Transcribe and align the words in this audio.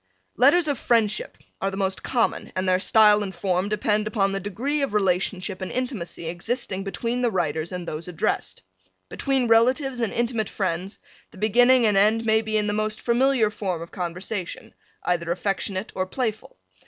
Letters 0.35 0.67
of 0.67 0.79
friendship 0.79 1.37
are 1.61 1.69
the 1.69 1.77
most 1.77 2.01
common 2.01 2.51
and 2.55 2.67
their 2.67 2.79
style 2.79 3.21
and 3.21 3.35
form 3.35 3.69
depend 3.69 4.07
upon 4.07 4.31
the 4.31 4.39
degree 4.39 4.81
of 4.81 4.95
relationship 4.95 5.61
and 5.61 5.71
intimacy 5.71 6.25
existing 6.25 6.83
between 6.83 7.21
the 7.21 7.29
writers 7.29 7.71
and 7.71 7.87
those 7.87 8.07
addressed. 8.07 8.63
Between 9.09 9.47
relatives 9.47 9.99
and 9.99 10.11
intimate 10.11 10.49
friends 10.49 10.97
the 11.29 11.37
beginning 11.37 11.85
and 11.85 11.95
end 11.97 12.25
may 12.25 12.41
be 12.41 12.57
in 12.57 12.65
the 12.65 12.73
most 12.73 12.99
familiar 12.99 13.51
form 13.51 13.79
of 13.83 13.91
conversation, 13.91 14.73
either 15.03 15.29
affectionate 15.31 15.91
or 15.93 16.07
playful. 16.07 16.57